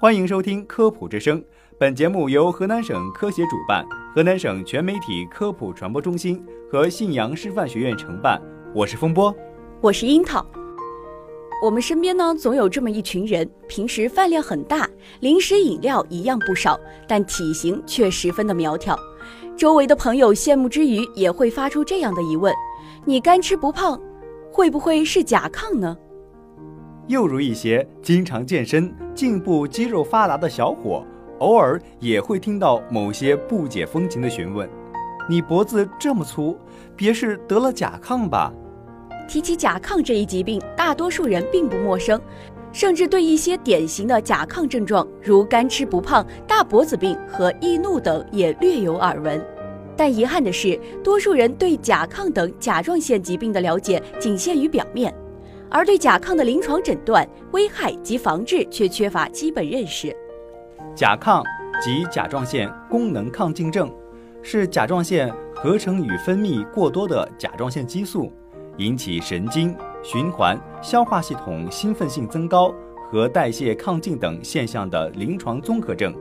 [0.00, 1.38] 欢迎收听《科普之声》，
[1.76, 6.42] 本节目由河南省科协主办，河南省全媒体科普传播中心
[6.72, 8.40] 和信阳师范学院承办。
[8.74, 9.30] 我是风波，
[9.82, 10.42] 我是樱桃。
[11.62, 14.88] 我们身边呢，总有这么一群人，平时饭量很大，
[15.20, 18.98] 零食饮料一样不少，但体型却十分的苗条。
[19.54, 22.54] 周围的朋友羡慕之余，也会发出这样的疑问：
[23.04, 24.00] 你干吃不胖，
[24.50, 25.94] 会不会是甲亢呢？
[27.10, 31.04] 又如一些经常健身、颈部肌肉发达的小伙，
[31.40, 34.70] 偶尔也会听到某些不解风情的询问：
[35.28, 36.56] 你脖子这么粗，
[36.94, 38.52] 别是得了甲亢吧？
[39.28, 42.20] 提起甲亢这一疾病，大多数人并不陌生，
[42.70, 49.44] 甚至对一些典型的甲亢症状，如干吃不胖、大脖子病和易怒等也略有耳闻。
[49.96, 55.12] 但遗憾的是，多数人对甲亢等甲状腺疾病的了解仅限于表面，
[55.70, 60.14] 而对甲亢的临床诊断、危害及防治却缺乏基本认识。
[60.94, 61.44] 甲亢
[61.80, 63.90] 及甲状腺功能亢进症，
[64.42, 68.32] 是甲状腺合成与分泌过多的甲状腺激素。
[68.76, 72.72] 引起神经、循环、消化系统兴奋性增高
[73.10, 76.14] 和代谢亢进等现象的临床综合症。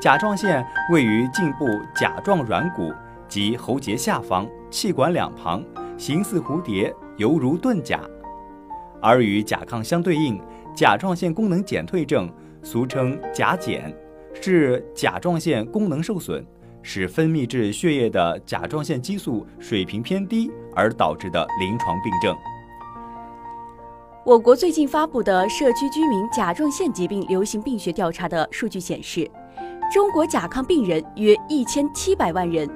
[0.00, 2.90] 甲状腺位于颈部甲状软骨
[3.28, 5.62] 及喉结下方，气管两旁，
[5.98, 8.00] 形似蝴蝶，犹如盾甲。
[9.04, 10.40] 而与甲亢相对应，
[10.74, 13.94] 甲状腺功能减退症，俗称甲减，
[14.40, 16.42] 是甲状腺功能受损。
[16.86, 22.36] 使分泌至血液的甲状腺激素水平偏低而导致的临床病症。
[24.22, 29.30] 我国最近发布的社区居民甲状腺疾病流行病学调查的数据显示，
[29.90, 32.68] 中国甲亢病人约一千七百万人，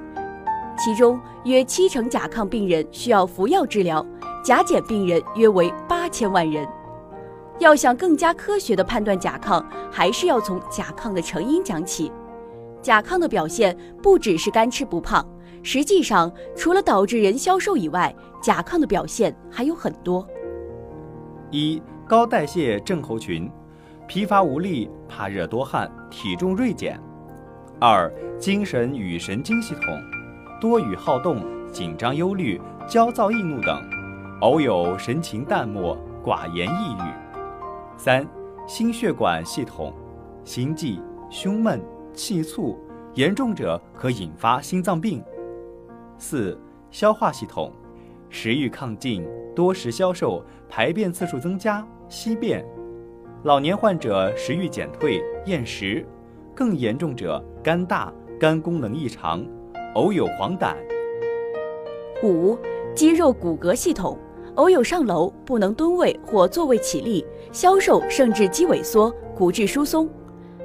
[0.75, 4.03] 其中约七成甲亢病人需要服药治疗，
[4.43, 6.67] 甲减病人约为八千万人。
[7.59, 12.11] 要想更加科学的判断甲亢，还是要从甲亢的成因讲起。
[12.81, 15.27] 甲亢的表现不只是干吃不胖，
[15.61, 20.25] 实际上除了导致人消瘦以外，甲亢的表现还有很多。
[21.51, 23.51] 一、高代谢症候群，
[24.07, 26.97] 疲乏无力、怕热多汗、体重锐减。
[27.81, 28.09] 二、
[28.39, 29.83] 精神与神经系统，
[30.61, 33.81] 多语好动、紧张忧虑、焦躁易怒等，
[34.41, 37.97] 偶有神情淡漠、寡言抑郁。
[37.97, 38.25] 三、
[38.65, 39.93] 心血管系统，
[40.43, 41.81] 心悸、胸闷。
[42.11, 42.77] 气促，
[43.13, 45.23] 严重者可引发心脏病。
[46.17, 46.59] 四、
[46.91, 47.71] 消化系统，
[48.29, 52.65] 食欲亢进，多食消瘦，排便次数增加，稀便。
[53.43, 56.05] 老年患者食欲减退，厌食，
[56.53, 59.45] 更严重者肝大，肝功能异常，
[59.93, 60.75] 偶有黄疸。
[62.23, 62.57] 五、
[62.93, 64.17] 肌肉骨骼系统，
[64.55, 70.09] 偶有上楼不能蹲位或坐位起立，消瘦甚至肌萎缩，骨质疏松。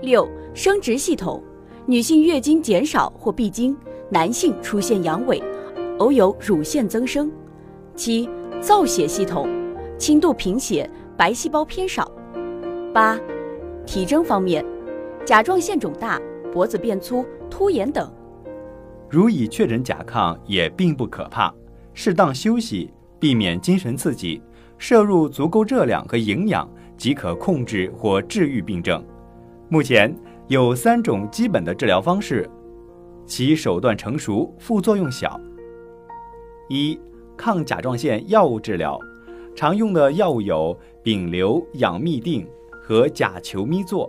[0.00, 0.28] 六。
[0.56, 1.42] 生殖系统，
[1.84, 3.76] 女性月经减少或闭经，
[4.08, 5.42] 男性出现阳痿，
[5.98, 7.28] 偶有乳腺增生。
[7.96, 8.30] 七、
[8.60, 9.48] 造血系统，
[9.98, 12.08] 轻度贫血，白细胞偏少。
[12.92, 13.18] 八、
[13.84, 14.64] 体征方面，
[15.24, 16.20] 甲状腺肿大，
[16.52, 18.08] 脖子变粗，突眼等。
[19.10, 21.52] 如已确诊甲亢，也并不可怕，
[21.94, 22.92] 适当休息，
[23.24, 24.38] 避免精神刺激，
[24.76, 29.02] 摄入足够热量和营养，即可控制或治愈病症。
[29.70, 30.14] 目前。
[30.48, 32.46] 有三种基本的治疗方式，
[33.24, 35.40] 其手段成熟，副作用小。
[36.68, 37.00] 一、
[37.34, 39.00] 抗甲状腺药物治疗，
[39.56, 44.06] 常用的药物有丙硫氧嘧啶和甲球咪唑，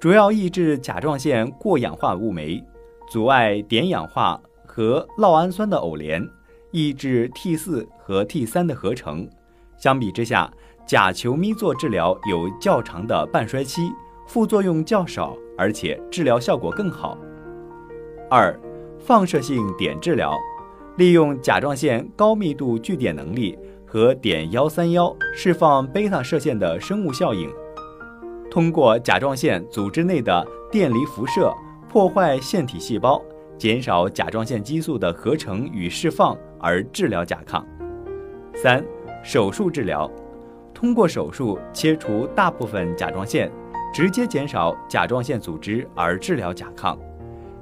[0.00, 2.60] 主要抑制甲状腺过氧化物酶，
[3.08, 6.28] 阻碍碘氧化和酪氨酸的偶联，
[6.70, 9.28] 抑制 T 四和 T 三的合成。
[9.76, 10.52] 相比之下，
[10.86, 13.90] 甲球咪唑治疗有较长的半衰期。
[14.26, 17.16] 副作用较少，而且治疗效果更好。
[18.28, 18.54] 二、
[18.98, 20.36] 放射性碘治疗，
[20.98, 27.50] 利用甲状腺高密度聚碘能力和碘幺三幺释放贝塔射线的生物效应，
[28.50, 31.50] 通过甲状腺组织内的电离辐射
[31.88, 33.22] 破坏腺体细胞，
[33.58, 37.62] 减少甲状腺激素的合成与释放，而治疗甲亢。
[38.54, 38.84] 三、
[39.22, 40.10] 手术治疗，
[40.72, 43.50] 通过手术切除大部分甲状腺。
[43.90, 46.96] 直接减少甲状腺组织而治疗甲亢，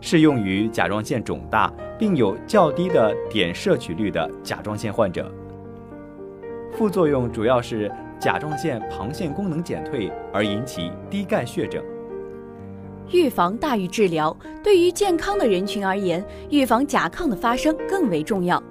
[0.00, 5.32] 适用于甲状腺肿大并有较低的碘摄取率的甲状腺患者。
[6.72, 11.82] 副作用主要是甲状腺旁腺功能减退而引起低钙血症。
[13.10, 18.62] 预防大于治疗，对于健康的人群而言，预防甲亢的发生更为重要。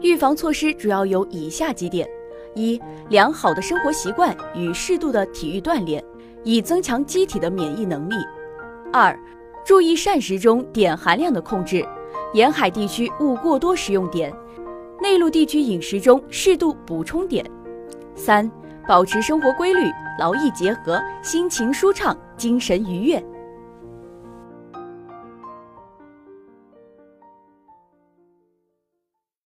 [0.00, 2.08] 预防措施主要有以下几点：
[2.54, 6.02] 一、良好的生活习惯与适度的体育锻炼。
[6.42, 8.14] 以增强机体的免疫能力。
[8.90, 9.14] 二、
[9.62, 11.86] 注意膳食中碘含量的控制，
[12.32, 14.32] 沿海地区勿过多食用碘，
[15.02, 17.44] 内陆地区饮食中适度补充碘。
[18.14, 18.50] 三、
[18.88, 23.22] 保持生活规律，劳逸结合，心情舒畅，精神愉悦。